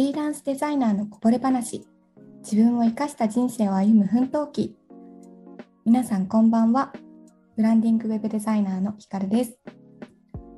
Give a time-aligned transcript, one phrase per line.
[0.00, 1.86] リーランスデザイナーのこぼれ話。
[2.42, 4.74] 自分を生かした人生を歩む奮闘記。
[5.84, 6.94] 皆さんこんばんは。
[7.54, 9.58] ブランディングウェブデザイナーのひかるです。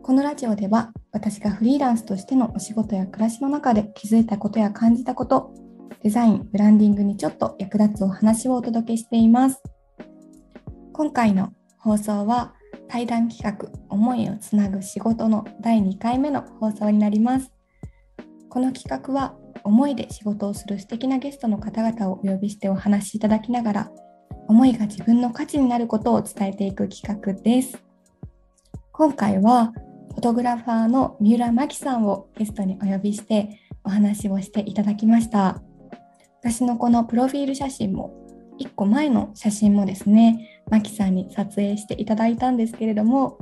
[0.05, 5.53] このラジオでは私がフリーランスとしてのお仕事や暮らしの中で気づいたことや感じたこと
[6.05, 9.61] デザインブランディングにちょっと役立つお話をお届けしています。
[10.93, 12.55] 今回の放送は
[12.87, 17.51] 対談企画思いをつなぐ仕事の第2回目の放送になります。
[18.53, 19.35] この企画は
[19.65, 23.91] 思いで仕事をする素敵なゲストの方々をお呼びしてお話しいただきながら
[24.47, 27.83] 思いが自分の価値になることを伝えていく企画です。
[28.93, 29.73] 今回は
[30.11, 35.63] フォトグラファーの三浦真紀さんをゲストにお呼びしてお話をしていただきました。
[36.43, 38.13] 私のこのプロフィール写真も
[38.61, 43.39] 1個前の写真もですね真紀さんに撮影していただいたんですけれども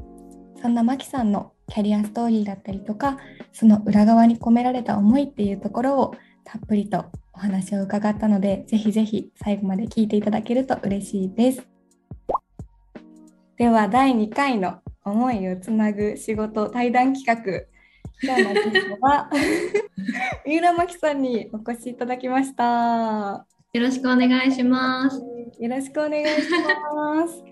[0.62, 3.18] そんな真紀さんのキャリアストーリーだったりとか
[3.52, 11.66] その裏側に込められた思いっていうところをたっぷりとお話を伺ったのでぜひぜひ最後まで聞いていただけると嬉しいです。
[13.56, 17.66] では第2回の思いをつなぐ仕事対談企画。
[18.22, 19.30] 今日のゲストは
[20.44, 23.46] 三浦真紀さんにお越しいただきました。
[23.72, 25.16] よろしくお願いします。
[25.60, 26.50] よろしくお願いし
[26.94, 27.49] ます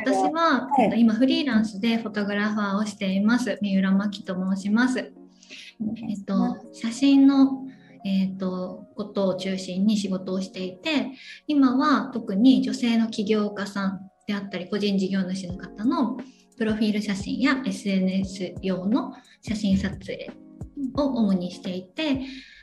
[0.00, 3.58] 私は、はい、今フリーランスでフォトグラファーをしています。
[3.60, 4.98] 三浦真紀と申します。
[5.00, 7.64] えっと、写真の、
[8.04, 11.12] えっと、ことを中心に仕事をしていて
[11.46, 16.16] 今は特に女性の起業家さんであったり個人事業主の方の
[16.56, 20.30] プロフィール写真や SNS 用の写真撮影
[20.96, 22.20] を主にしていて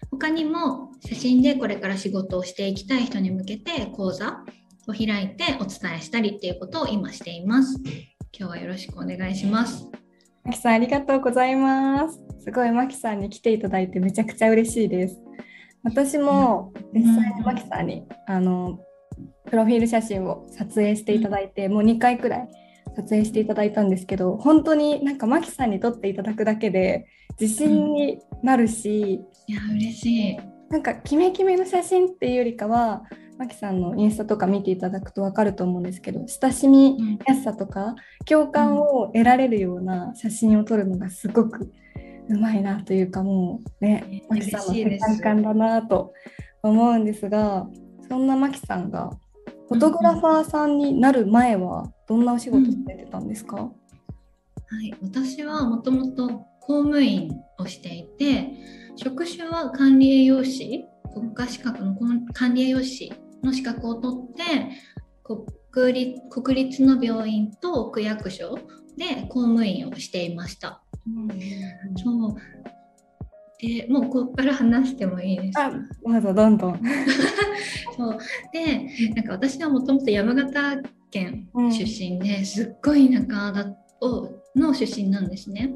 [0.10, 4.44] 他にも写真でこれから仕事をしていきたい人に向けて講座
[4.88, 7.80] を開いてお伝えしたりっていうことを今しています。
[8.38, 9.88] 今日はよろしくお願いします。
[10.44, 12.20] マキさんありがとうございます。
[12.44, 15.18] すごいマキさんに来ていただいてめちゃくちゃ嬉しいです。
[15.84, 18.80] 私も実際にマキさんに、あの
[19.46, 22.50] プロフィール写真を撮影していただいて、もう2回くらい
[22.96, 27.08] 撮影していただいたんですけど本当になんかマキさんに撮っていただくだけで
[27.40, 30.38] 自信になるし、うん、いや嬉しい
[30.70, 33.04] なんかキメキメの写真っていうよりかは
[33.38, 41.72] マキさんのインスタとか見ていただくと分かると思うんですけど親しみやすさとか、共感を得られるような写真を撮るのがすごく
[42.30, 46.14] うまいなというかもうねマキさんの世界観だなと
[46.64, 47.68] 思うんですが
[48.08, 49.12] そんなマキさんが
[49.68, 53.72] フォトグラファーさんになる前はどんなお仕事されてたんですか、うん、は
[54.84, 56.28] い、私はもともと
[56.62, 58.52] 公務員をしていて
[58.96, 61.96] 職種は管理栄養士国家資格の
[62.34, 63.14] 管理栄養士
[63.46, 64.44] の資格を取って
[65.74, 68.58] 国立国立の病院と区役所
[68.98, 70.82] で公務員をしていました。
[71.08, 71.30] うん、
[71.98, 72.36] そう。
[73.58, 75.72] でもうここから話してもいいですか？
[76.04, 76.82] まずどんどん。
[77.96, 78.18] そう。
[78.52, 85.74] でなんか私はもともと山形県出身で、うん、すっごい田舎だをの出身なんですね。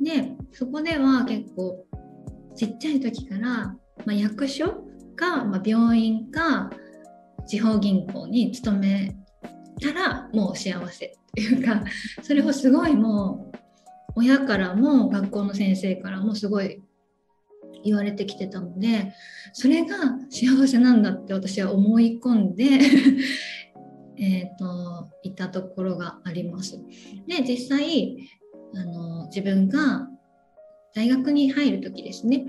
[0.00, 1.84] でそこでは結構
[2.54, 3.76] ちっちゃい時から、ま
[4.08, 4.84] あ、役所
[5.14, 6.70] か、まあ、病院か
[7.46, 9.16] 地方銀行に勤め
[9.80, 11.82] たらもう幸せっていうか
[12.22, 13.58] それをすごいもう
[14.16, 16.82] 親からも学校の先生からもすごい
[17.84, 19.12] 言われてきてたので
[19.52, 19.96] それが
[20.30, 22.64] 幸せなんだって私は思い込んで
[24.18, 26.80] えといたところがあります。
[27.26, 28.30] で実際
[28.74, 30.08] あの自分が
[30.94, 32.46] 大学に入る時ですね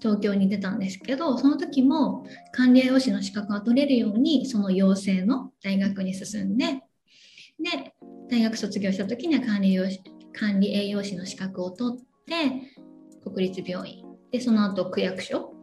[0.00, 6.82] 東京に出たんですけどその時も管理栄養士の資格が取れるようにその養成の大学に進んで
[7.60, 7.94] で
[8.30, 12.34] 大学卒業した時には管理栄養士管理栄養士の資格を取って
[13.24, 15.54] 国立病院でその後区役所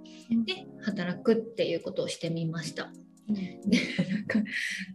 [0.45, 2.91] で働くっていうことをしてみました。
[3.27, 3.59] で
[4.11, 4.39] なんか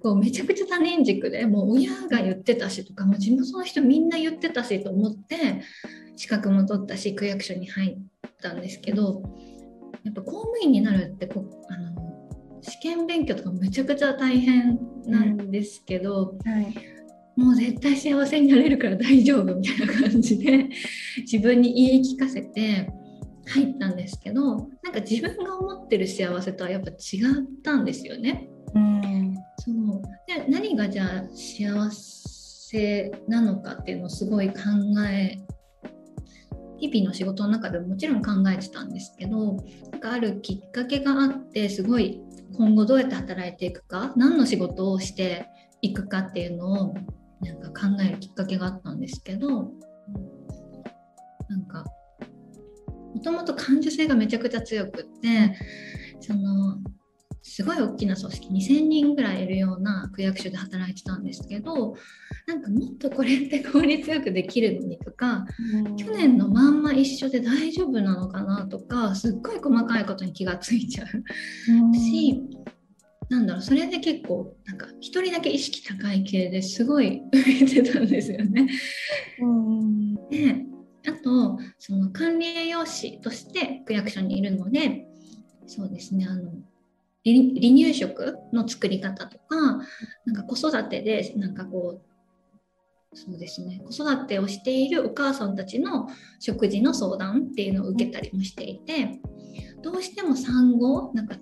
[0.01, 5.63] こうめちゃくちゃ多年軸でもう親が言ってたしとかもう地元の人みんな言ってたしと思って
[6.17, 9.23] 資格も取ったし区役所に入ったんですけど
[10.05, 11.91] やっぱ公務員になるってこあの
[12.63, 16.75] 試験勉強とかめちゃくちゃ大変なんですけど、うんはい、
[17.37, 20.69] もう絶対幸せになれるから大丈夫みたいな感じで
[21.19, 22.91] 自分に言い聞かせて
[23.47, 26.97] 入ったんですけどなんか自分が思ってる幸せとはやっぱ違っ
[27.63, 28.49] たんですよね。
[28.75, 34.55] うん、そうで何がじゃあ幸せなのかっていうのをすごい考
[35.09, 35.37] え
[36.81, 39.57] 日々の仕事の中でももちろん考えてたんですけど
[39.93, 42.21] なんかあるきっかけがあってすごい
[42.57, 45.49] 今後どうやって働いていくか何の仕事をして
[45.83, 46.95] いくかっていうのを
[47.41, 49.73] なんか考えるきっかけがあったんですけど
[51.49, 51.85] なんか
[53.15, 55.57] もともと感受性がめちゃくちゃ強くって
[56.21, 56.79] その
[57.51, 61.97] すごい大きな組織2,000人ぐらいいるような区役所で働いてたんですけど
[62.47, 65.45] なんかもっとこれって効率よくできるのにとか、
[65.75, 71.09] うん、去年のまんま一緒で大丈夫なのかなとかすっごい細かいことに気がついちゃう、
[71.73, 72.41] うん、し
[73.29, 78.69] なんだろうそれで結構なんか一人だけ意識高い系ですごい浮いてたんですよね。
[79.41, 80.67] うん、で
[81.09, 85.07] あとその管理栄養士として区役所にいるので
[85.67, 86.53] そうですねあの
[87.25, 89.57] 離乳食の作り方とか
[90.25, 92.11] なんか子育てでなんかこう
[93.13, 93.83] そうですね。
[93.85, 96.09] 子育てをしているお母さんたちの
[96.39, 99.21] 食事の相談っていうのを受けたりもしていて
[99.83, 101.37] どうしても産後なんか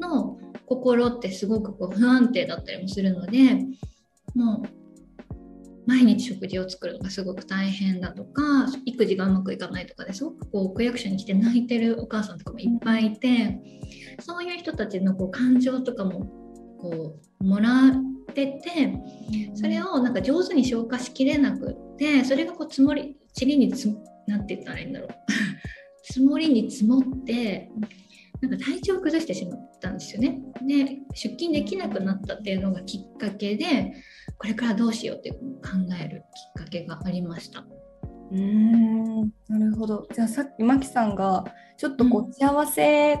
[0.00, 3.64] の心ってすごくこう不安定だったりもするので
[4.34, 4.77] もう
[5.88, 8.42] 毎日食事を作るのがすごく大変だとか
[8.84, 13.58] 育児がうまくいかないとかですごくこう区役所に来て泣いてるお母さんとかもいっぱいいて
[14.20, 16.26] そういう人たちのこう感情とかも
[16.78, 18.60] こうもらってて
[19.54, 23.88] それをなんか上手に消化しきれなくってそれがこう積もり塵につ
[24.26, 25.08] なんて言ったらいいんだろう
[26.04, 27.70] 積もりに積もって
[28.42, 30.38] なんか体調を崩してしまったんですよね。
[30.66, 33.94] で出勤できなくなったっていうのがきっかけで
[34.38, 35.38] これからどうしようって考
[36.00, 36.22] える
[36.56, 37.64] きっかけがありました。
[38.30, 40.06] うーんなるほど。
[40.14, 41.44] じゃあさっきマキさんが
[41.76, 43.20] ちょっとこう幸せ、うん、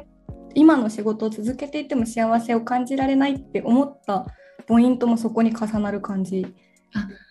[0.54, 4.26] 今の仕事を続けていても幸せを感じられないって思った
[4.66, 6.46] ポイントもそこに重なる感じ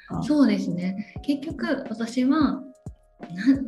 [0.10, 1.14] あそうですね。
[1.24, 2.62] 結局私は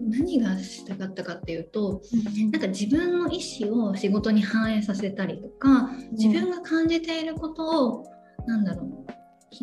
[0.10, 8.04] 何がしたかったかっていうと、うん、なんか自分の意思を仕事に反映させたりとか自分が感じていることを、
[8.40, 9.19] うん、なんだろう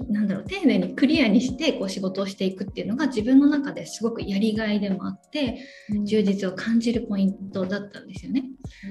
[0.09, 5.59] なんだろう丁寧にクリアにしてこう仕事をしていくっていうのが自分の中ですごくやりがいでもあって、
[5.91, 8.45] うん、充実を感じるポイントだったんですよね、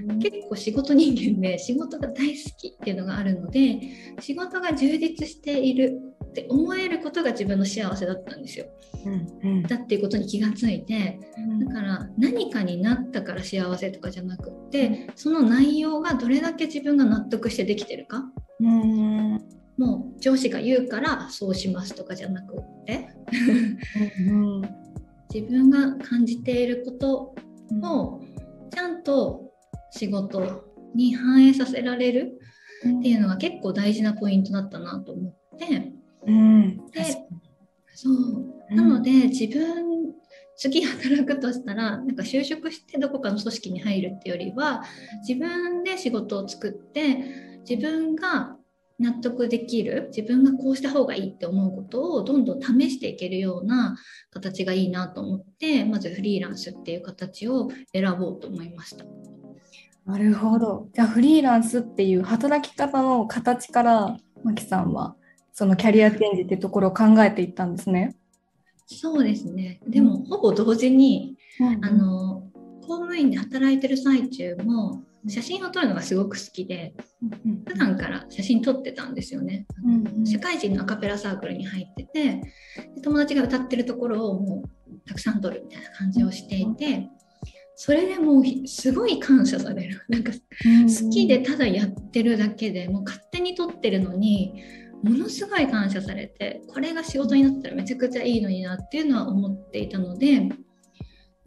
[0.08, 3.80] うん、結構仕事人間で 仕事が大好きっていうのがあるので
[4.20, 8.66] 仕事が充実しているって思えることが自分の幸せだったんですよ、
[9.06, 11.20] うんうん、だっていうことに気がついて
[11.68, 18.24] だから何かになったから幸せとかじゃなくってその内容がどれだけ自分が納得してできてるか、
[18.62, 23.10] うんもう上司が言うからそうしますとかじゃなくって
[25.34, 27.36] 自分が感じていること
[27.84, 28.22] を
[28.74, 29.52] ちゃんと
[29.92, 30.64] 仕事
[30.94, 32.40] に反映させられる
[33.00, 35.92] っていうのが結構大事なポイントだったなと思って、
[36.26, 37.04] うん、で
[37.94, 38.74] そう。
[38.74, 39.86] なので自分
[40.58, 44.84] 次働くとしたらなんか就職してどこかの組織に入るっていうよりは
[45.28, 48.56] 自分で仕事を作って自分が
[49.00, 53.98] 納得できる自分がこうした方がいいって思うことをどんどん試していけるような
[54.30, 59.06] 形がいいなと思ってまずフリーランスっていう形を選ぼうと思いました。
[60.06, 60.88] なるほど。
[60.94, 65.16] じゃあフリーランスっていう働き方の形からマキさんは
[65.52, 68.16] そのキャリアチェンジっていうところを考えていったんですね。
[68.88, 69.80] そうですね。
[69.88, 72.44] でも、ほぼ同時に、うん、あの
[72.82, 76.94] 公務員で働いてる最中も写真を撮るのがすごく好きで、
[77.68, 79.66] 普段から写真撮ってたんですよね。
[80.26, 82.42] 社会人のアカペラサークルに入ってて
[82.96, 87.10] で友達が歌ってるところをもうたくさん撮るみたいな感じをしていて。
[87.78, 94.54] それでもうすごい感謝される なんか好きでただやってるだけでもう勝手に撮ってるのに
[95.04, 100.50] ものすごい感謝されてこれが仕事になったらめちゃくちゃいいのになっていうのは思っていたので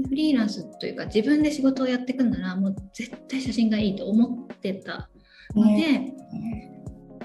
[0.07, 5.09] フリーランスというか自分で仕事をやっていくならもう絶対写真がいいと思ってた
[5.55, 6.15] ので、ね、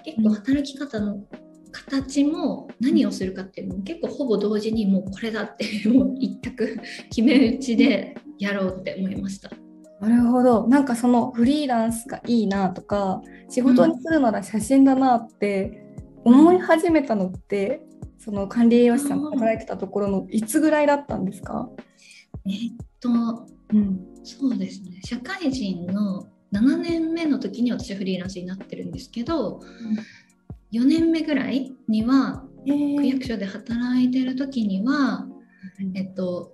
[0.04, 1.24] 結構働き方の
[1.72, 6.78] 形も何をするかっていうのも結構ほぼ同時にもうこれだってもう一択
[7.10, 9.50] 決め打ちでやろうって思いました。
[10.00, 10.68] なるほど。
[10.68, 15.82] なんかそのフリーランスがいいなとか仕事にするなら写真だなって
[16.26, 17.82] 思い始めたのって、
[18.20, 21.70] その管理栄養士さんが働いてたところのいつぐらいだったんですか？
[22.46, 23.10] えっと、
[23.74, 25.00] うん、そうですね。
[25.04, 35.28] 社会人の7年目の時に私はフリーランスになってるんですけど、うん、4年目ぐらいには区役所で働いてる時には、
[35.96, 36.54] えっと、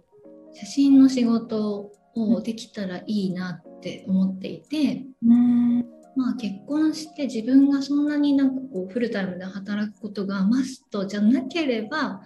[0.54, 5.80] 写真の仕事をできたらいいなって思っていて、うん、
[6.16, 12.22] まあ、結婚して自分がそんなになんかこうフルタイムで働くことがマストじゃなければ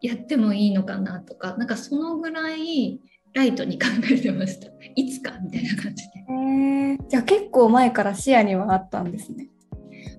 [0.00, 3.00] やってもいいのかなとかなんかそのぐらい
[3.34, 4.68] ライトに考えてました。
[4.96, 9.48] いつかみたいな感じで、えー、じゃあ結構前から視野にはあったんですね。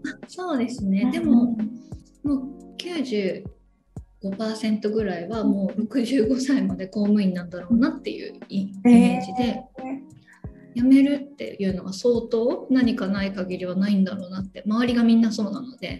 [0.05, 1.57] あそうですね、でも
[2.23, 9.65] もう95%ぐらいはもう65歳まで公務員なんだろうなっていうイメージで
[10.75, 15.99] 辞めるっていうのは相当何かない限りはないんだろうなって周りがみんなそうなので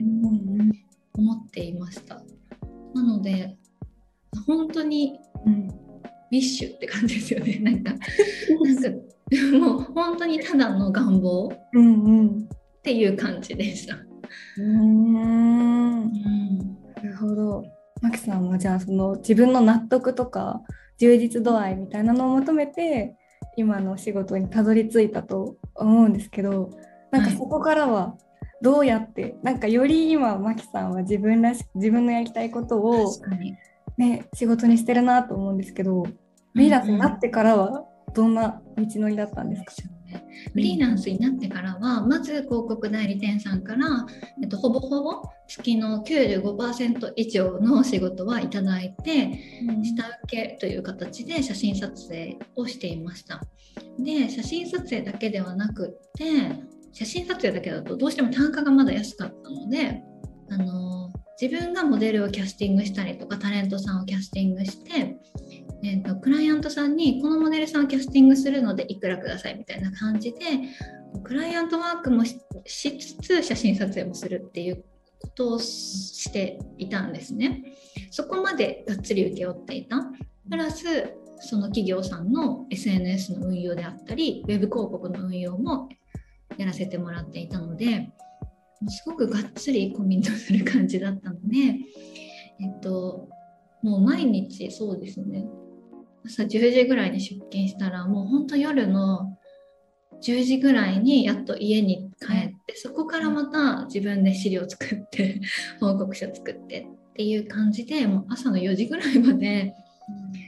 [1.14, 2.22] 思っていました。
[2.94, 3.58] なので
[4.46, 7.60] 本当に、うん、ウィッシュって感じですよね。
[7.60, 13.98] なんかなんかもう本当にただの願望っていう感じでした。
[14.58, 15.14] うん
[16.12, 17.64] なるほど。
[18.02, 20.62] マキさんはじゃあその自分の納得とか
[21.00, 23.16] 充実度合いみたいなのを求めて
[23.58, 26.70] 今のお仕事にたどり着いたと思うんですけど
[27.12, 28.16] なんかそこからは
[28.62, 33.12] どうやって、はい、なんかより今マキさんは自分らし自分のやりたいことを、
[34.00, 36.12] ね、仕事にしてるなと思うんですけどフ
[36.56, 37.84] リーランスになってからは
[38.16, 39.74] どんな道のりだったんですか、
[40.54, 44.08] フリーランスになってからはまず広告代理店さんから、
[44.42, 49.38] えっと、ほぼほぼ月の95%以上の仕事はいただいて、
[49.68, 53.42] うん、下請けという形で写真撮影をしていました。
[54.00, 56.26] で写真撮影だけではなくって
[56.94, 60.02] 写真撮影だけだとどうしても単価がまだ安かったので
[60.50, 60.99] あの
[61.42, 65.18] 自分がモデルをキャスティングしたりとかタレントさんをキャスティングして
[65.82, 70.40] えーと、クライアントさんにこのモデルさんをキャスティングするのでいくらくださいみたいな感じで
[71.24, 74.84] クライアントワークもしつつ写真撮影もするっていう
[75.22, 77.64] ことをしていたんですね。
[78.12, 79.98] そこまでがっつり請け負っていた。
[80.50, 80.86] プラス
[81.40, 85.90] その企業さんの SNS の運用であったり web 広告の運用も
[86.58, 88.10] やらせてもらっていたので
[88.88, 91.58] すごくがっつりコミットする感じだったので、
[92.62, 93.28] えっと、
[93.82, 95.46] もう毎日そうですね。
[96.26, 99.38] 朝10時ぐらいに出勤したらもうほんと夜の
[100.22, 105.40] 10時ぐらいにやっと家に帰ってそこからまた自分で資料作って
[105.80, 109.74] 報告書作ってっていう感じでもう朝の4時ぐらいまで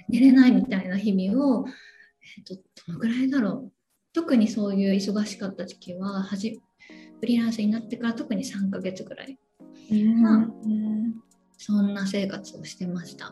[0.10, 1.66] 寝れないみたいな日々を、
[2.38, 2.56] えっと、
[2.88, 3.72] どのぐらいだろう。
[4.14, 6.60] 特にそういう忙しかった時期ははじ
[7.22, 9.38] フリーランスになってから特に3ヶ月ぐらい、
[9.92, 11.16] うん、
[11.58, 13.32] そんな生活をしてました。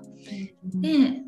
[0.75, 1.23] で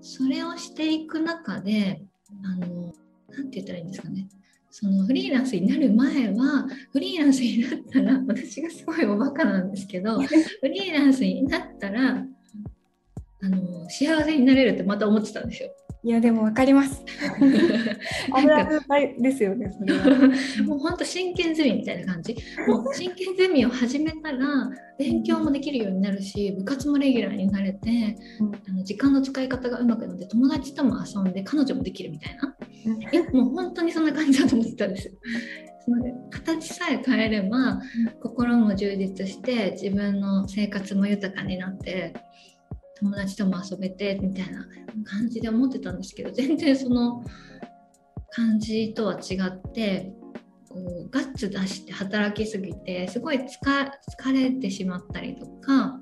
[0.00, 2.02] それをしていく中で
[2.44, 2.92] あの
[3.28, 4.28] 何て言ったらいいんですかね。
[4.68, 10.28] そのフリーランスになる前はフリーランスになったら私がすごいおバカなんですけど フ
[10.68, 12.26] リーランスになったら
[13.42, 15.70] あの幸せになれるってまた思ってたんですよ。
[16.04, 17.04] いやでも分かります。
[19.20, 20.04] ですよね、それは。
[20.64, 22.36] もう本当真剣ゼミみたいな感じ。
[22.66, 24.68] もう真剣ゼミを始めたら
[24.98, 32.56] 勉強もできるようになるし、部活もレギュラーになれて、うん、あの時間の使い方がうまくなって友達とも遊んで彼女もできるみたいな。
[32.86, 35.14] うん、いやもう本当にそんな感じだと思ってたんですよ。
[35.84, 37.80] その形さえ変えれば
[38.20, 42.14] 心も充実して自分の生活も豊かになって
[43.02, 44.64] 友達とも遊べてみたいな
[45.04, 47.24] 感じで思ってたんですけど全然その
[48.30, 50.12] 感じとは違って
[50.68, 55.98] こうガッツ出して働きすぎてすごい疲れてしまったりとか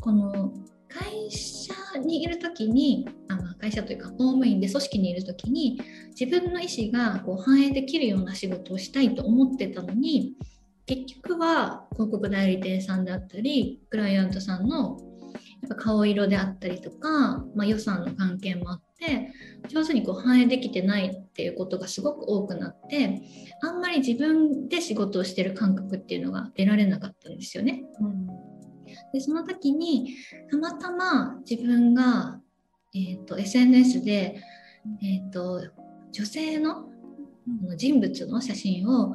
[0.00, 0.52] この
[0.88, 5.80] 会社にいる時にあの会社というか公務員で組織にいる時に
[6.18, 10.34] 自分の意思がこう反映できるような仕事をしたいと思ってたのに
[10.86, 14.98] 結局は広告代理店さんであったりクライアントさんの
[15.62, 19.32] やっぱ顔色であったりとか、まあ、予算の関係もあって
[19.68, 23.22] 上手にこう反映できてないっていうことがすごく多くなって
[23.62, 27.84] あんまり自分で仕事をしてる感覚っていうのが得られなかったんですよね。
[28.00, 28.26] うん、
[29.12, 30.14] でその時に
[30.50, 32.40] たまたま自分が、
[32.94, 34.42] えーと、SNS で、
[35.02, 35.62] えーと
[36.12, 36.86] 女性の
[37.76, 39.14] 人物の写真を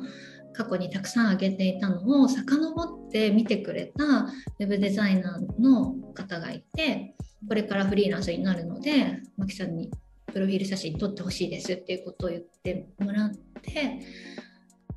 [0.56, 7.16] 過去にたくさん上げていたのを遡って見てくれたウェブデザイナーの方がいて
[7.48, 9.92] これからフリーランスになるのでマキさんに
[10.28, 13.32] プロフィール写真撮ってほしいですっていうことを言ってもらっ
[13.62, 14.00] て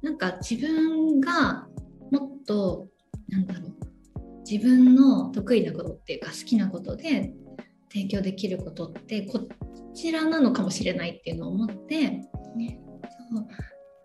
[0.03, 1.67] なんか自分が
[2.11, 2.89] もっと
[3.29, 3.79] なんだろう
[4.49, 7.33] 自分の得意なことっていうか好きなことで
[7.93, 9.47] 提供できることってこ
[9.95, 12.23] ちらなのかもしれないっていうのを思って、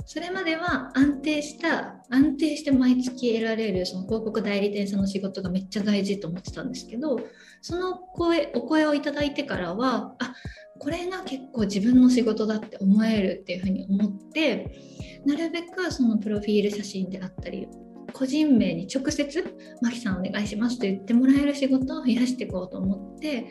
[0.06, 7.20] それまでは安定した安定して毎月得られるその広告代理店さんの仕事がめっちゃ大事と思ってたんですけど
[7.62, 10.34] その声お声をいただいてからはあ
[10.80, 17.68] これが結構自分の仕事だって思えるっていうふうに思ってなるべくそのプロフィール写真であったり
[18.12, 23.46] 個人名に直接「マキさんお願いします」と言ってもらえる仕事を増やしていこうと思って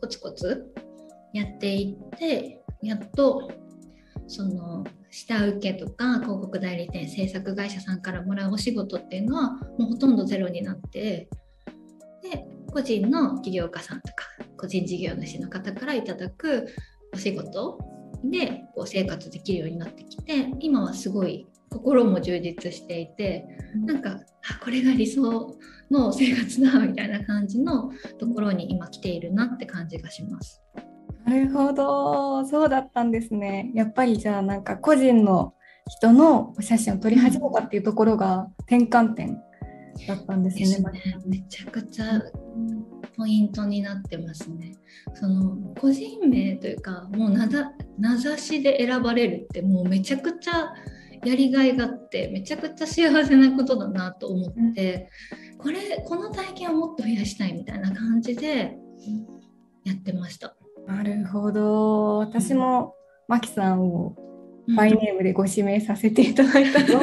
[0.00, 0.72] コツコツ
[1.32, 3.50] やっていってやっと
[4.30, 11.28] その下請けとか広告代理店制作会社さんからもらうお仕事っていうのはもうほとんどゼロになって
[12.22, 16.68] で個人の起業家さんとか個人事業主の方からいただく
[17.12, 17.80] お仕事
[18.22, 23.44] でこう生活できるようになってきて今はすごい心も充実していて
[23.84, 25.56] なんかあこれが理想
[25.90, 30.62] の生活だみたいな感じのところに今来ているなって感じがします。
[31.30, 33.70] なるほどそうだったんですね。
[33.72, 35.54] やっぱりじゃあなんか個人の
[35.88, 39.40] 人のお写真を撮り始めたっていうところが転換点
[40.08, 40.66] だったんですね。
[40.66, 42.20] すねめちゃくちゃ
[43.16, 44.74] ポイントになってますね。
[45.14, 47.48] その個人名というかもう名
[48.18, 50.72] 指しで選ばれるってもうめちゃくちゃ
[51.24, 55.08] やりがいがあってめちゃくちゃ幸せなことだなと思って、
[55.58, 58.76] これこの体験をもっと増やしたいみたいな感じで
[59.84, 60.56] やってました。
[60.90, 62.18] なるほど。
[62.18, 62.96] 私も
[63.28, 64.16] マキさんを
[64.76, 67.02] バイネームでご指名させていただいたの、う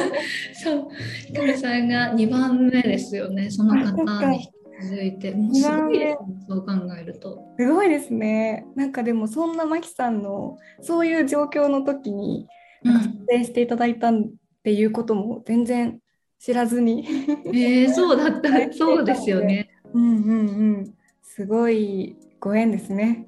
[0.54, 0.88] そう。
[1.26, 3.50] ひかるさんが2番目ですよね。
[3.50, 4.50] その方に
[4.82, 5.32] 続いて。
[5.32, 7.42] もうすごいですねそう考えると。
[7.58, 8.66] すごいですね。
[8.76, 12.46] なんかでもそんなマキさんのそういう状況の時に
[12.82, 14.14] なんか撮影していただいたっ
[14.62, 15.98] ていうことも全然
[16.38, 17.06] 知らずに。
[17.46, 18.50] えー、そうだった。
[18.72, 19.70] そうですよね。
[19.94, 20.42] うんうんう
[20.82, 20.94] ん。
[21.22, 23.26] すごいご縁ですね。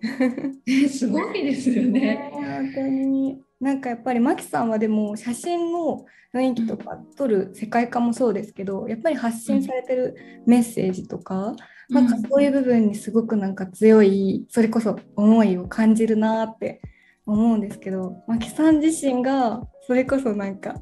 [0.67, 2.31] えすごいですよね。
[2.33, 3.41] 本当に。
[3.61, 11.55] なんかやっぱりマキさんはでも写真の雰囲気とか撮る世界観もそうですけどやっぱり発信されてるメッセージとか、
[11.91, 16.81] うん、なんかそういう部分にすごくなんか強いそれこそ思いを感じるなって
[17.27, 20.77] 思うんですけどマキさん自身がそれこそなんか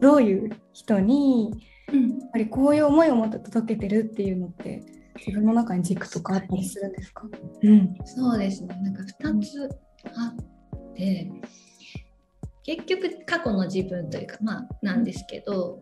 [0.00, 4.82] どういう人にやっぱりこういう思いを持って届けてるっていうのって
[5.16, 7.24] 自分の中に軸とかあったりするんですか、
[7.62, 8.74] うん、そうですね。
[8.82, 9.68] なんか2つ
[10.16, 11.30] あって、
[12.64, 15.80] 結局過去の自分というかまあなんですけど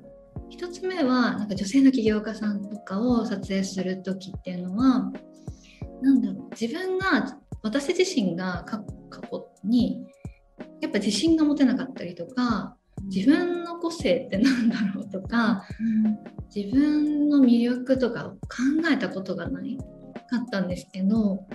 [0.50, 5.12] 1つ目はなんか女性の起業家さんとかを撮影する時っていうのは
[6.02, 8.82] 何だろう自分が私自身が過
[9.30, 10.06] 去に
[10.80, 15.64] やっぱ自信が持てなかったりとか自分の個性って何だろうとか、
[16.54, 18.38] 自分の魅力とかを考
[18.90, 19.76] えたことがない
[20.28, 21.46] かったんですけど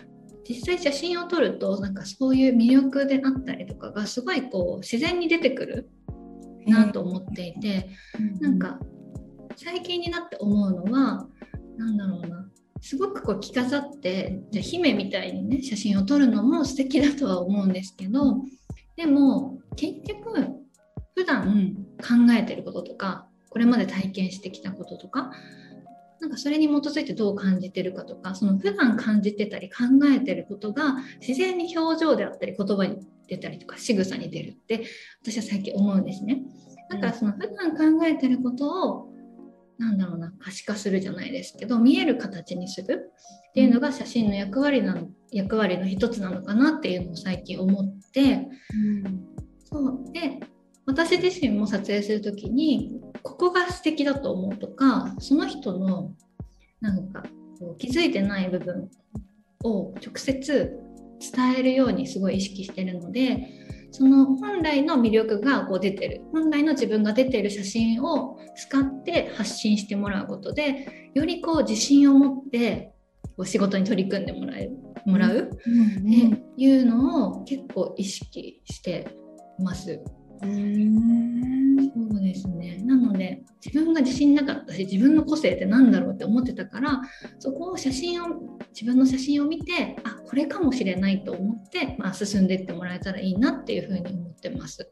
[0.48, 5.90] 実際写真を撮るとなんかそういう魅力であったりとかがすごいこう自然に出てくる
[6.68, 7.90] なと思っていて、
[8.40, 8.80] なんか
[9.56, 11.28] 最近になって思うのは
[11.78, 12.48] 何だろうな
[12.82, 18.38] すごくこう着飾ってじゃ姫みたいにね写真を撮るのも素敵だとは思うんですけど
[18.96, 20.65] でも結局
[21.16, 25.32] 普段考えてることとかこれまで体験してきたこととか
[26.20, 34.86] なんかそれに基づいてどう感じてるかとかその普段感じてたり考えてることが自然に表情であったり言葉に出たりとか仕草に出るって
[35.22, 36.42] 私は最近思うんですね。
[36.90, 39.10] だからその普段考えてることを
[39.78, 43.12] なんだろうな可視化するじゃないですけど見える形にする
[43.50, 48.48] っていうのが写真の役割なの役割の一つなのかなっていうのを最近思って、
[49.04, 49.22] うん、
[49.66, 50.12] そう。
[50.14, 50.40] で
[50.86, 56.14] 私自身も撮影する時にここが素敵だと思うとかその人の
[56.82, 57.24] なんか
[57.60, 58.90] こう気づいてない部分
[59.64, 60.78] を直接
[61.20, 63.48] 伝えるようにすごい意識してるので
[63.92, 66.22] その本来の魅力がこう出てる。
[66.34, 72.92] 本来の自分が出てる写真を使って発信してもらうことでよりこう自信を持って
[73.38, 74.70] こう仕事に取り組んでもらえ
[75.06, 79.08] もらう、っていうのを結構意識して
[79.60, 80.02] ます。
[80.42, 87.02] そうですねなので自分が自信なかったし自分の個性って何だろうって思ってたから
[87.40, 88.28] そこを写真を
[88.74, 94.92] 自分の写真を見てあこれかもしれないと思って、まあ、進んでいってもらえたらいいなっていうふうに思ってます。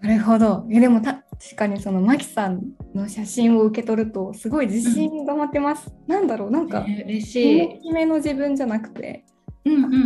[0.00, 1.22] なるほどえでも確
[1.56, 2.60] かにそのマキさん
[2.94, 5.88] の写真を受け取るとすごい自信が持てます。
[5.88, 7.68] うん、なんだろうなんか、えー、嬉しい。
[7.78, 9.24] 決めの自分じゃなくて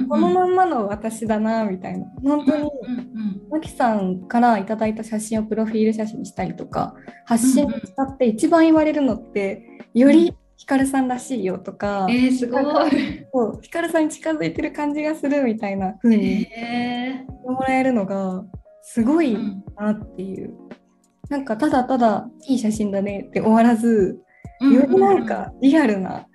[0.08, 2.06] このまんまの私だなみたいな。
[2.22, 2.70] 本当に
[3.50, 6.94] マキさんからいただいた写真をプロフィール写真にしたりとか
[7.24, 12.64] 発信使って一番言われるのってよりヒカルさんらしいよとか、えー、すごい。
[13.32, 18.44] そうヒカルさんに近づいてる感じがするみたいな風に言ってもらえるのが
[18.82, 19.36] すごい
[19.76, 20.54] なっていう、
[21.28, 24.20] なんかただただいい写真だねって終わらず
[24.60, 26.26] よりなんかリアルな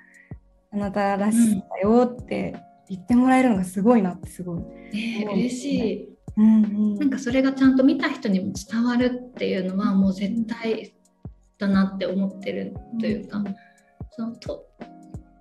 [0.71, 2.55] あなたらしさよって
[2.89, 4.61] 言ってもらえるのがすごいなってすごい。
[4.93, 6.09] えー、嬉しい。
[6.35, 10.95] うんうん、なんかそれがちゃんと見た人にも伝わるっていうのはもう絶対
[11.59, 13.55] だなって思ってるというか、うん、
[14.11, 14.65] そのと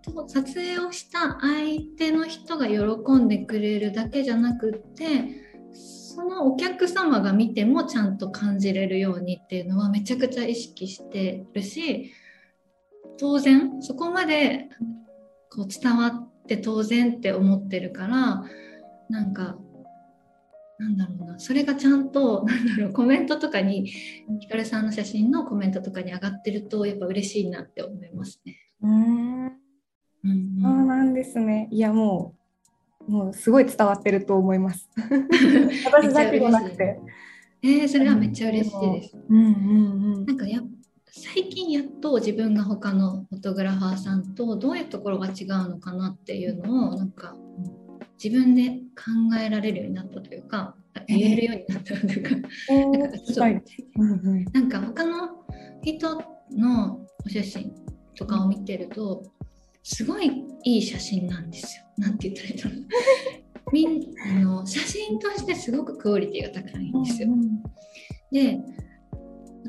[0.03, 12.13] と撮影をした相手の人が喜んでくれるだけじゃなくってそのお客様が見てもちゃんと感じれるようにっていうのはめちゃくちゃ意識してるし
[13.19, 14.69] 当然そこまで
[15.51, 16.32] こう伝わって
[16.63, 18.45] 当然って思ってるから
[19.09, 19.57] なんか
[20.79, 28.57] なんだろうなそれがちゃんと なんだろうコメントとかにひかるさんの写真のコメントとかに上がってるとやっぱ嬉しいなって思いますね。
[28.83, 31.69] うんうんそうなんですね。
[31.71, 32.35] いやも
[33.09, 34.89] うもうすごい伝わってると思います。
[35.87, 37.01] 私だけじゃなくて。
[37.65, 39.17] えー、それはめっちゃ嬉しいです。
[39.29, 40.61] うんうんうん、なんかや
[41.14, 47.37] 最近やっと自分が他のフォトグラファーさんとどういうところが違うのかなっていうのをなんか
[48.22, 50.75] 自分で考えられるようになったというか
[51.07, 53.40] 言えるようになったというか、えー、なんかちょっと、
[54.53, 55.29] なんか他の
[55.83, 57.75] 人のお写真
[58.16, 59.22] とかを見てると
[59.83, 60.31] すごい
[60.64, 61.85] いい写真なんですよ。
[61.98, 62.87] なんて言ったらいいの？
[63.70, 67.29] みんあの写真としてすごくクオリティが高いんですよ。
[68.31, 68.59] で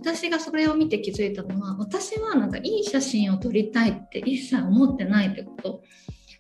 [0.04, 5.82] 私がそれを見て気づいたのは私はなんかいい写真を撮りたいって一切思ってないってこと。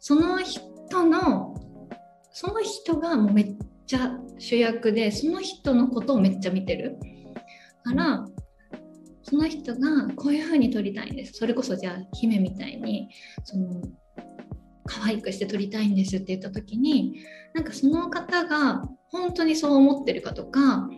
[0.01, 1.55] その人の
[2.33, 6.97] その人がもうめっちゃ主役でその人のことをめっちゃ見てる。
[7.83, 8.25] から
[9.21, 11.33] その人がこういう風に撮りたいんです。
[11.35, 13.07] それこそじゃあ姫みたいに
[13.45, 13.81] その
[14.85, 17.23] 可愛くして撮りたいんですって言った時に
[17.53, 20.89] なんかその方が本当にそう思ってるかとか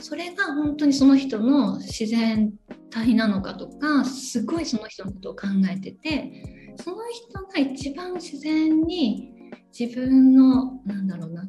[0.00, 2.52] それが本当にその人の自然
[2.90, 9.32] 体なのかとかすごいその人のことを考えててその人が一番自然に
[9.78, 11.44] 自分のなんだろうな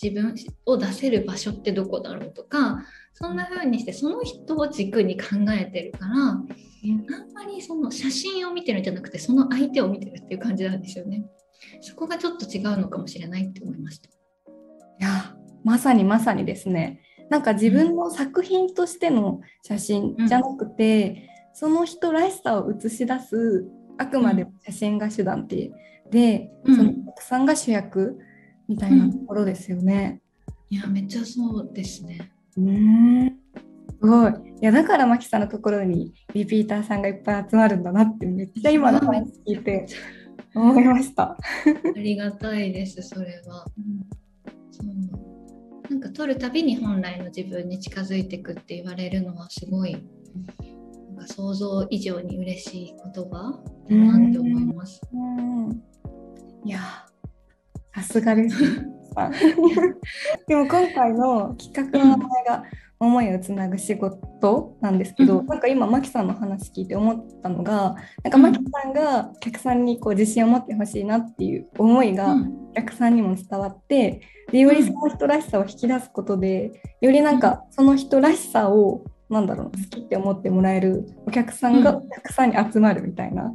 [0.00, 0.34] 自分
[0.66, 6.44] を出せる場所ってどこだろうとかそんな風にしてその人を軸に考えてるからあん
[7.32, 11.24] まりその写真を見てるんじゃなくてその相手を見てるっていう感じなんですよね。
[11.80, 14.08] そこがちょっと違うのかもしれないって思いました。
[14.08, 14.12] い
[15.00, 15.35] や
[15.66, 17.00] まさにまさにですね。
[17.28, 23.66] なんか自分の作品としての写真じゃなくて、うん、その人らしさを映し出す
[23.98, 25.72] あくまで写真が手段って
[26.08, 28.16] で、うん、その奥さんが主役
[28.68, 30.22] みたいなところですよね。
[30.70, 32.30] うん、いやめっちゃそうですね。
[32.56, 33.36] うん
[33.90, 34.32] すごい。
[34.32, 39.88] いやだからマキさんのところにリピーターさんがいっぱい集まるんだなってめっちゃ今の話聞いて
[40.54, 41.30] 思いました。
[41.34, 41.36] あ
[41.96, 43.66] りがたいですそれは。
[44.70, 45.35] そう
[45.88, 55.00] なんか撮るたびに本来の自分に近づいていくって言われるのはすごいなんか想像以上に嬉しい言葉だなって思います。
[56.64, 56.80] いや
[57.94, 58.58] さすがです。
[60.46, 62.64] でも今回の企画の名前が
[62.98, 72.36] 「思いをつなぐ仕事」なんですけど、うん、なんか今マキさんの話聞いて思ったのがなんかマキさんがお客さんにこう自信を持ってほしいなっていう思いが
[72.70, 74.20] お客さんにも伝わって
[74.52, 83.52] でよりその人らしさを引き出すことでよりなんかその人らしさをなんだろう好きって思ってもらえるお客さんがお客さんに集まるみたいな、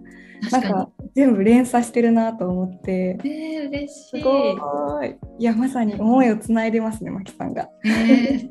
[0.49, 3.17] なんか全部連鎖してるなと思って。
[3.23, 4.21] えー、嬉しい。
[4.21, 5.15] すごい。
[5.39, 7.69] いや、まさに思いをつないでますね、マキさんが。
[7.85, 8.49] えー、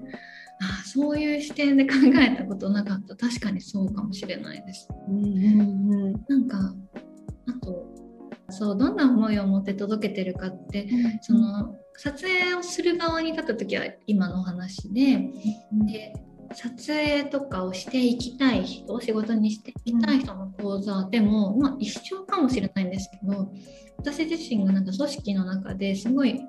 [0.61, 3.17] あそういう視点で考えたことなかった。
[3.17, 4.89] 確かにそうかもしれないです。
[5.09, 6.75] うんうんうん、なんか、
[7.49, 7.87] あと、
[8.51, 15.31] そうどんな思いを持って届けてるかって、うん、その撮影をする側に立った時は今のお話で
[15.73, 16.15] うん、で
[16.55, 23.53] 撮影とかをしていきたい人仕事にしていきたい人の講座でも、まあ、一緒かもしれないんですけど
[23.99, 26.41] 私自身がなんか組織の中ですごい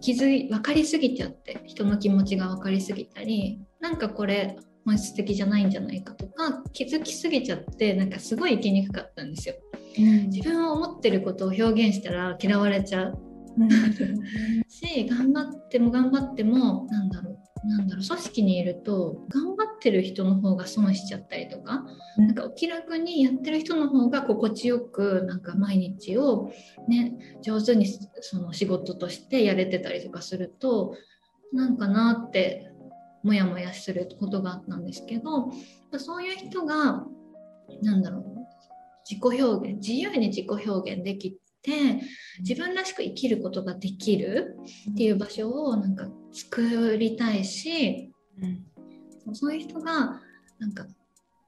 [0.00, 9.54] 気づい分かりすぎちゃって人の気持ちが分かりすぎたりなんかこれ本質的じゃないんじゃないかとか気づきすぎちゃってなんかすごい生きにくかったんですよ。
[9.98, 13.18] うん、自分を思ってることを表現したら嫌われちゃう。
[14.68, 21.84] し頑張っても頑張ってもなんだろうなんだろう組織にいると頑張ってる人の方が損しちゃったりとか,、
[22.16, 26.50] なんかお気楽にやってる人の方が心地よくなんか毎日を、
[26.88, 27.86] ね、上手に
[28.20, 30.94] その仕事としてやれてたりとかすると
[31.52, 32.70] なんかなって
[33.22, 35.50] モヤモヤすることがあったんですけど
[35.98, 37.04] そういう人が
[37.82, 38.24] なんだろう
[39.08, 41.38] 自己表現自由に自己表現でき
[41.68, 42.00] て
[42.40, 44.56] 自分らしく生きることができる
[44.90, 48.12] っていう場所をなんか作りたいし、
[49.26, 50.20] うん、そういう人が
[50.58, 50.86] なんか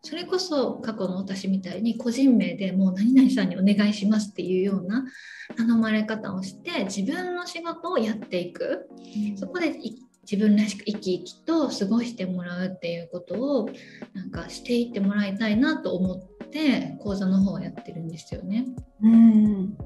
[0.02, 5.04] それこそ過去の私みたいに個人名でもう何々さんにお願いしますっていうような
[5.56, 8.88] 頼まれ方をして自分の仕事をやっていく、
[9.30, 9.74] うん、そこで
[10.30, 13.70] 自分らしく生き生きと過ごしてもらうっていうことを
[14.14, 18.66] なんかしていってもらいたいなと思って講座の方をやってるんですよね。
[19.02, 19.76] うん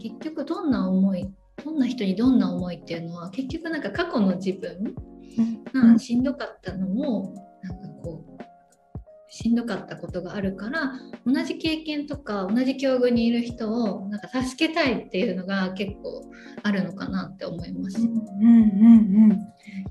[0.00, 1.28] 結局どんな思い
[1.64, 4.94] どんな人にどんな思いっていうのは結局なんか過去の自分
[5.72, 8.42] がしんどかったのもなんかこう
[9.34, 10.92] しんどかったことがあるから
[11.24, 16.30] 同じ経験とか同じ境遇にいる人をなんか助けたいっていうのが結構
[16.62, 17.98] あるのかなって思います。
[17.98, 18.48] うんうんう
[19.28, 19.32] ん。
[19.32, 19.36] い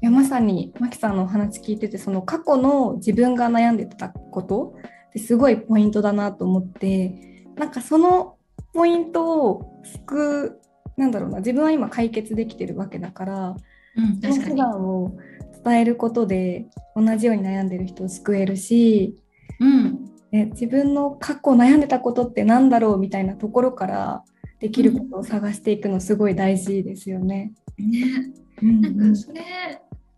[0.01, 4.75] やまさにマキさんのお話聞いててその過去の自分が悩んでたこと
[5.10, 8.38] ってすごいポイントだなと思ってなんかその
[8.74, 10.62] ポイントを救う
[10.98, 13.56] なんだろうな自分は今解決できてるわけだから、
[13.96, 14.64] うん、確かに。
[14.64, 15.18] を
[15.64, 19.16] 伝えることで同じように悩んでる人を救えるし
[19.60, 24.24] うん、ね、自分の過去悩んでたことって何だろうみたいなところから
[24.60, 27.54] できることを探していくのすごい大事ですよね。
[27.78, 28.32] ね、
[28.62, 29.42] なんかそれ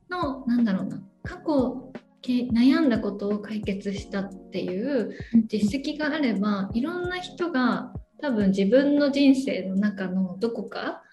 [0.10, 1.92] のなんだろうな過去
[2.26, 5.14] 悩んだことを解決したっていう
[5.48, 11.04] 実績があればいろんな人が多分自分の人生の中のどこか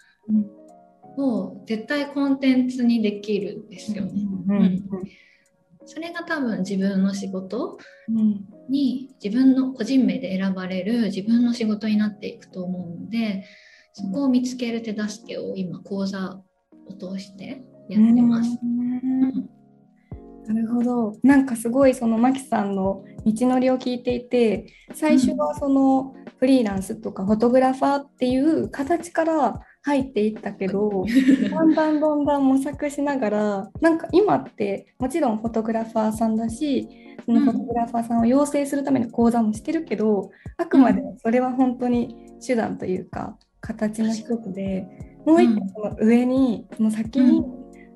[1.18, 4.22] を絶対コンテンツにできるんですよね。
[4.48, 4.84] うん、うん
[5.86, 7.78] それが多分自分の仕事
[8.68, 13.44] に、自分の個人名で選ばれる自分の仕事になっていくと思うので
[13.92, 16.42] そこを見つける手助けを今講座
[16.86, 18.50] を通してやってます。
[20.52, 21.16] なるほど。
[21.22, 31.04] なんかすごいそのマキさんの道のりを聞いていて最初はそのフリーランスとかフォトグラファーっていう形から入っていったけど
[31.50, 36.88] だんだんだんだん模索しながらなんか今ってもちろんフォトグラファーさんだし
[37.24, 44.86] そのフォトグラファーさんを養成するための講座もしてるけどあくまでそれは本当に手段というか形の一つで
[45.24, 47.42] もう一個その上にその先に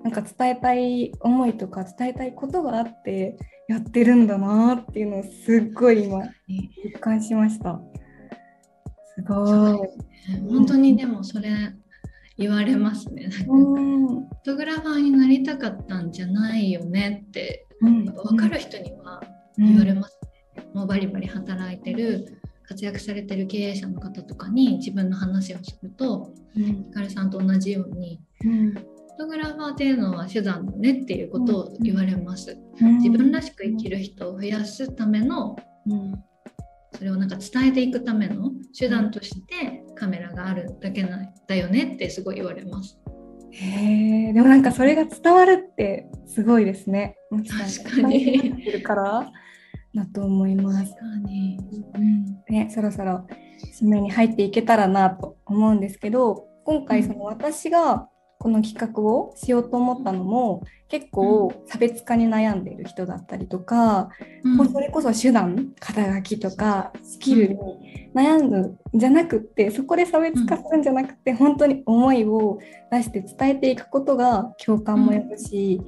[0.05, 3.39] なんか伝えたい思いとか伝えたいことがあって
[3.69, 7.81] やってるんだなっていうのをすっごい今実感しました。
[9.17, 9.89] すごい。
[10.47, 11.73] 本当にでもそれ
[12.37, 13.29] 言われますね。
[13.31, 19.23] フォトグラファーになりたかったんじゃないよねって、うん、分かる人には
[19.57, 20.19] 言われます
[20.57, 20.67] ね。
[20.75, 28.75] もうバリバリ働いてる活躍されてる経営者の方とかに自分の話をすると、うん、ひかるさんと同じように、うん、
[29.19, 32.57] トグラファーっていうのは手段だねっていうことを言われます。
[32.81, 35.57] 自分らしく生きる人を増やすための
[36.93, 42.99] それをなんか伝えていくための手段としてカメラがあるだけなんだよねってすごい言われます。
[43.51, 47.17] へえでもなんかそれが伝わるってすごいですね。
[47.31, 48.41] 確かに。
[48.73, 49.33] るから
[49.95, 50.93] だと思います。
[50.93, 51.59] 確かに。
[51.95, 53.27] うん、ねそろそろ
[53.81, 58.09] 締めに入っていけたらなと思うんですけど今回その私が
[58.45, 64.11] この企画をしようと思ったのも結構差別化に悩んでいる人だったりとか、
[64.43, 72.59] うん、それこそ手段肩書きとかスキルに悩むんじゃなくってそこで差別化するんじゃなくて、うん、本当に思いを
[72.93, 75.81] 出して伝えていくことが共感も呼ぶし、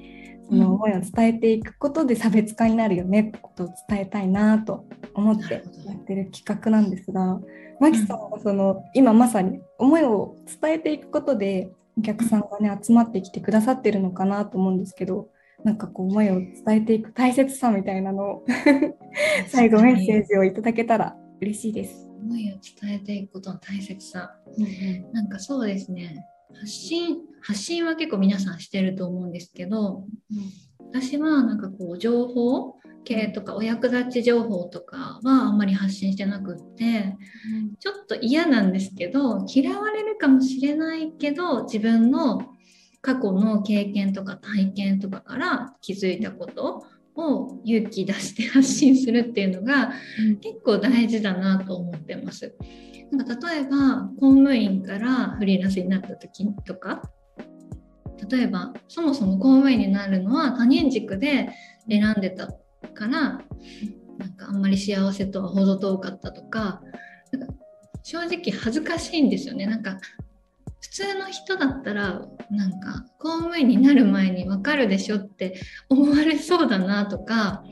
[0.49, 7.39] うん、その思いを伝えていくことで差別化になるよねってことを伝えたいなと思ってやってる企画なんですが。
[7.79, 15.31] マキさんはその今まさに思いを伝えていくことでお客さんがね集まってきてくださってるのかなと思うんですけど
[15.65, 18.45] なんかこう思いを伝えていく大切さみたいなのを
[19.49, 22.07] 最後メッセージをいただけたら嬉しいです。
[22.23, 26.27] 思いを伝えていくことの大切さ、うんうん、なんかそうですね。
[26.55, 32.77] 発信発信は結構皆さんしてると思うんですけど、うん、私はなんかこう情報
[33.07, 37.17] 系とかお役立ち情報とかはあんまり発信してなくって、
[37.55, 42.53] うん、ちょっと嫌なんですけど嫌われるかもしれないけど自分の
[43.01, 49.93] 過去の経験とか体験とかから気づいたことを勇気出して発信するっていうのが
[50.43, 52.55] 結構大事だなと思ってます。
[53.13, 57.03] なんか例えば公務員からフリーランスになった時とか
[58.29, 61.51] 例えばそもそも公務員になるのは他人軸で
[61.89, 62.49] 選んでた
[62.87, 63.41] から
[64.19, 66.81] なんかあんまり幸せとは程遠かったとか
[67.33, 67.55] なんか
[68.03, 69.67] 正直恥ずかしいんですよね。
[69.67, 69.99] なんか
[70.81, 77.65] 普通の人だったらなんか公務員になる前に分かるでしょって思われそうだなとか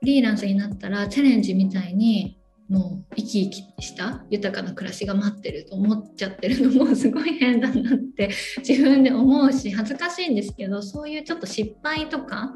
[0.00, 2.38] フリーランスになったらチャレンジみたいに
[2.68, 8.30] もう生き生きした豊かな暮らしが待ってると思っちゃってるのもすごい変だなって
[8.66, 12.54] 自分で思うし恥ずかしいんですけどそういうちょっと失敗とか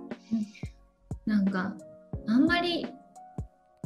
[1.29, 1.75] なんか
[2.27, 2.87] あんまり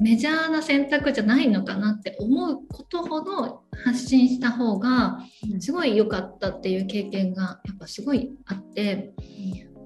[0.00, 5.18] メジャーな選択じゃないのかなって思うことほど発信した方が
[5.60, 9.12] すごい良かったっていう経験がやっぱすごいあって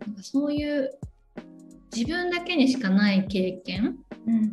[0.06, 0.90] なんかそういう
[1.94, 3.96] 自分だけにしかない経験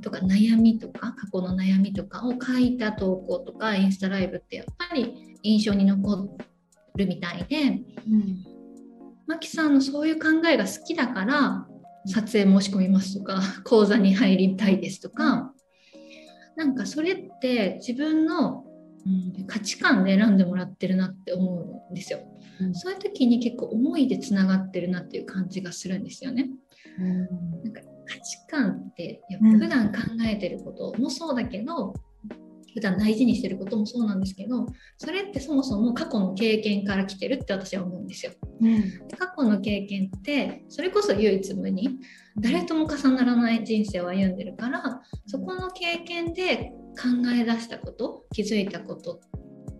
[0.01, 6.37] とか悩みとか過去の悩みとかを書いた投稿とかインスタライブってやっぱり印象に残
[6.95, 8.45] るみたいで、うん、
[9.27, 11.67] マキさんのそういう考えが好きだから
[12.05, 15.53] 撮影申し込みますとか 講座に入りたいですとか
[16.55, 18.65] なんかそれって自分の、
[19.05, 22.19] うん、価値観で選んでもらってるなって思うんですよ。
[22.59, 26.49] うん、そういう時に結構思いでつながってるなっていう感じがするんですよね。
[26.99, 27.17] うん、
[27.63, 31.93] なんか価値観って普段考えてることもそうだけど、
[32.73, 34.65] 普段大事にしてることもそうなんですけど
[34.97, 38.33] それってそもそも過去の経験から来てるって私は思うんですよ。
[38.61, 38.83] うん、
[39.17, 41.99] 過去の経験ってそれこそ唯一無二
[42.37, 49.19] 誰とも重ならない人生を歩んでるからそこの経験で考え出したこと気づいたこと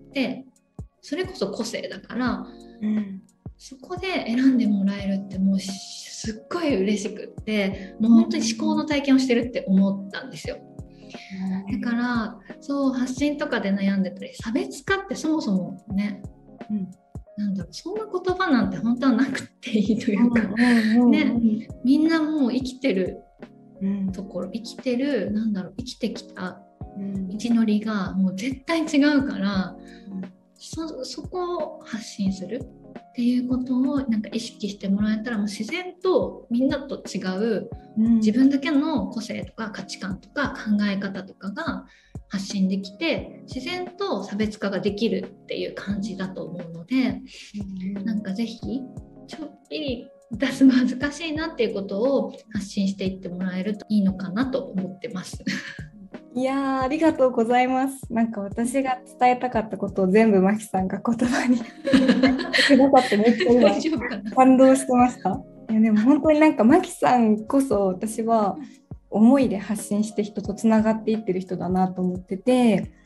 [0.08, 0.46] って
[1.02, 2.46] それこそ個性だから、
[2.82, 3.22] うん、
[3.58, 10.58] そこで選んでもらえるってもうすっごい嬉しくってもう本当に思考の体験をしてるって思ったんですよ。
[11.82, 16.22] だからそう発信とかで悩んでたり差別化ってそもそもね、
[16.70, 16.92] うん、
[17.38, 20.42] なんだろうそんな言葉なんて本当はなくていいというか、
[21.10, 23.20] ね、みんなもう生きてる
[24.14, 26.62] ところ、生きてるなんだろう生きてきた
[26.96, 29.76] 道のりがもう絶対違うから、
[30.58, 32.62] そそこを発信する
[32.98, 41.86] っていうことをなんか意識してもらえたらもう自然とみんなと違う、自分だけの個性とか価値観とか考え方とかが
[42.30, 47.22] 発信できて自然と差別化ができるっていう感じだと思うので、
[47.96, 48.82] うん、なんか是非
[49.28, 55.44] ちょっぴり出すの恥ずかしいなっていうことを発信していってもらえるといいのかなと思ってます。
[56.36, 58.12] いやありがとうございます。
[58.12, 65.42] なんか私が伝えたかったことを全部マキさんが言葉に くださってめっちゃ今感動してました。
[65.70, 68.58] いやでも本当になんかマキさんこそ私は
[69.12, 73.03] 思いで発信して人とつながっていってる人だなと思ってて。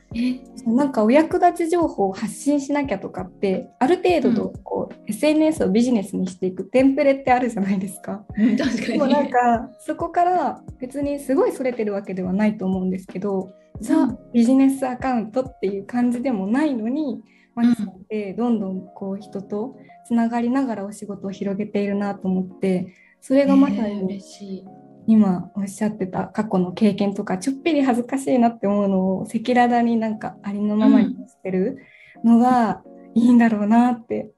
[0.66, 8.24] なんかお役立ち情報を発信しなきゃとかってある程度こう、うん、SNS をビジネスにしていくテンプレってあるじゃないですか。
[8.38, 8.88] うん、確かに。
[8.88, 17.22] でもなんかそこから別にすごいそれてるわけではないと思うんですけど、うん、ザ・ビジネスアカウントっていう感じでもないのに
[17.54, 24.66] マキさんってどんどんこう人とつながりながらお仕事を広げているなと思ってそれがまさに嬉しい
[25.08, 31.78] 今おっしゃってた過去の経験とかちょっぴり恥ずかしいなって思うのを赤裸々になんかありのままにしてる
[32.26, 32.84] のが
[33.16, 34.32] いいんだろうなって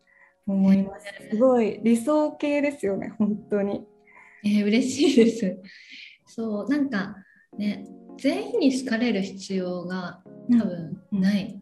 [0.45, 1.05] 思います。
[1.31, 3.83] すごい理想系ですよね本当に。
[4.45, 5.57] えー、嬉しいです。
[6.27, 7.15] そうなんか
[7.57, 7.85] ね
[8.19, 11.59] 全員に好かれる必要が多分ない。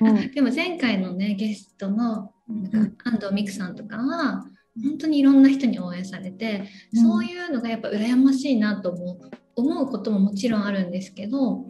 [0.00, 4.46] うんうん、 でも前回のねゲストのなんか安藤美久さんとかは
[4.82, 11.64] 本当にいろんな人に応援されて、うん、そういうのがやっぱ羨ましいなと思う思うことももちろんあるんですけど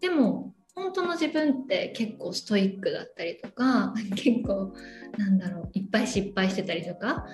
[0.00, 4.72] でも本当の自分って結構ストイックだったりとか結構
[5.18, 7.26] なんだろういっぱい失敗してたりとか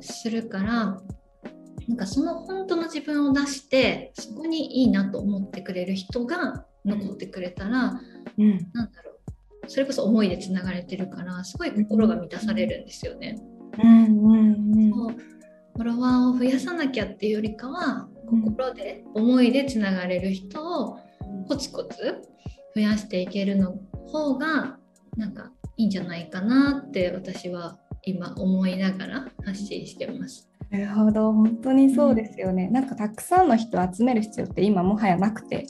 [0.00, 1.00] するから
[1.88, 8.00] なんかその本当の自分を出してそこにいいなと思ってくれる人が残ってくれたら、
[8.38, 13.38] うん、なんだろうそれこそ思いでつながれてるからすごい心が満たされるんですよね。
[13.82, 20.98] うんうんうん、フォロワーを増やさなきゃっていうよりかは心で思いでつながれる人を
[21.48, 22.22] コツコツ
[22.74, 23.74] 増やしていけるの
[24.08, 24.78] 方が
[25.16, 30.48] なんかいいんじゃないかなって私は今思いながら発信してます。
[30.70, 35.66] なるほど本当にそうですよね、うん、なんかたくさんの人を集める必要って今もはやなくて。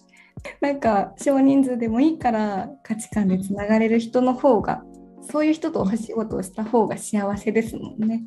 [0.60, 4.82] なんか少人数でもいいから価値観でつながれる人の方が
[5.30, 8.24] そういう人とお仕事をした方が幸せですもんね。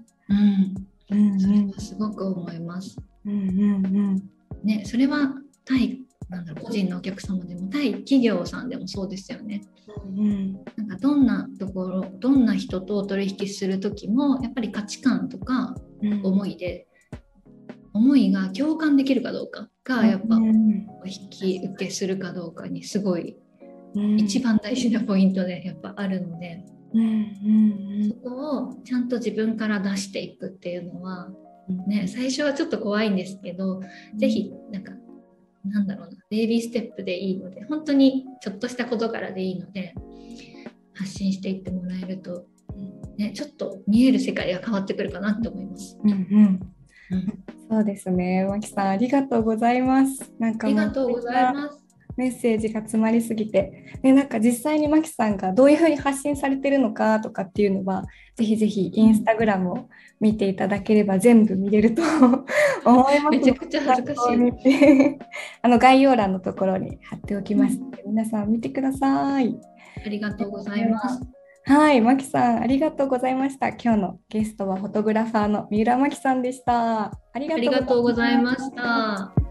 [1.09, 2.97] うん、うん、それはすごく思います。
[3.25, 4.29] うんうんうん
[4.63, 9.61] ね、それは対なんだろう個人のお客様でも対企業さんでもそうですよね。
[10.05, 15.75] うん、なんかどんなところどんな人と取引する時もやっぱり価値観とか
[16.23, 16.87] 思いで、
[17.93, 23.37] うん、思いが共感できるかどうかがやっぱ引き受けするかどうかにすごい
[24.17, 26.63] 一番大事なポイントでやっぱあるので。
[26.93, 31.29] うんうんうん、そこをちゃんと自分から出していくっていうのは、
[31.87, 33.81] ね、最初はちょっと怖いんですけど、う
[34.15, 34.93] ん、ぜひなんか
[35.65, 39.93] なんだろうなベイビーステップでいいので本当にちょっとしたことからでいいので
[40.93, 42.45] 発信していってもらえると、
[43.17, 45.97] ね、ちょっと見える世界が変わってくるかなって思います。
[46.03, 46.59] うんうん
[47.11, 50.33] うん、そうですね、まきさんありがとうございます。
[50.39, 51.84] なんかありがとうございます。
[52.17, 53.97] メッセージが詰まりすぎて。
[54.01, 58.03] でなんか実際にマキさんがどういうふうに発信されてるのかとかっていうのは
[58.35, 59.89] ぜひぜひインスタグラムを
[60.19, 62.01] 見ていただければ全部見れると
[62.85, 63.37] 思います。
[63.37, 65.17] めちゃくちゃ恥ずかしい。
[65.61, 69.57] あの概要欄のところに貼っておきますので、皆さん見てください。
[70.05, 71.21] ありがとうございます。
[71.67, 73.69] はい、マキさん、ありがとうございました。
[73.69, 77.05] 今日のゲストはフォトグラファーの三浦真紀さんでした。
[77.05, 79.44] ありがとうございました。